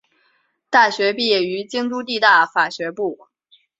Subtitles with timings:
[0.71, 3.27] 大学毕业于京都帝大法学部。